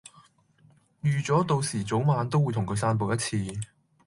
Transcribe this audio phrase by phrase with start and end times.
[1.03, 3.37] 預咗到時早晚都會同佢散步一次